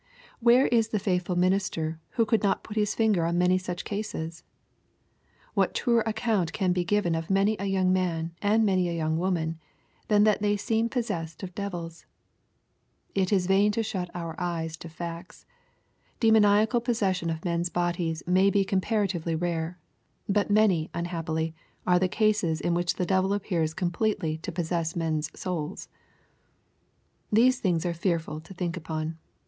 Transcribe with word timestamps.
Where 0.39 0.65
is 0.69 0.87
the 0.87 0.97
faithful 0.97 1.35
minis 1.35 1.69
ter 1.69 1.99
who 2.13 2.25
could 2.25 2.41
not 2.41 2.63
put 2.63 2.75
his 2.75 2.95
finger 2.95 3.23
on 3.23 3.37
many 3.37 3.59
such 3.59 3.85
cases? 3.85 4.43
What 5.53 5.75
truer 5.75 6.01
account 6.07 6.53
can 6.53 6.73
be 6.73 6.83
given 6.83 7.13
of 7.13 7.29
many 7.29 7.55
a 7.59 7.65
young 7.65 7.93
man, 7.93 8.33
and 8.41 8.65
many 8.65 8.89
a 8.89 8.99
youDg 8.99 9.17
woman, 9.17 9.59
than 10.07 10.23
that 10.23 10.41
they 10.41 10.57
seem 10.57 10.89
possessed 10.89 11.43
of 11.43 11.53
devils? 11.53 12.07
It 13.13 13.31
is 13.31 13.45
vain 13.45 13.71
to 13.73 13.83
shut 13.83 14.09
our 14.15 14.33
eyes 14.39 14.75
to 14.77 14.89
facts. 14.89 15.45
Demoniacal 16.19 16.81
possession 16.81 17.29
of 17.29 17.45
men's 17.45 17.69
bodies 17.69 18.23
may 18.25 18.49
be 18.49 18.65
compar 18.65 19.07
atively 19.07 19.39
rare. 19.39 19.77
But 20.27 20.49
many, 20.49 20.89
unhappily, 20.95 21.53
are 21.85 21.99
the 21.99 22.07
cases 22.09 22.59
in 22.59 22.73
which 22.73 22.95
the 22.95 23.05
devil 23.05 23.35
appears 23.35 23.75
completely 23.75 24.39
to 24.39 24.51
possess 24.51 24.95
men's 24.95 25.29
souls. 25.39 25.89
These 27.31 27.59
things 27.59 27.85
are 27.85 27.93
fearful 27.93 28.39
to 28.41 28.53
think 28.55 28.75
upon. 28.75 29.19